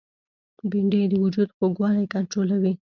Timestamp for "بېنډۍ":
0.69-1.01